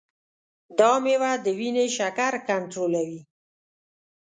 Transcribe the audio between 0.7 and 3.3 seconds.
دا میوه د وینې شکر کنټرولوي.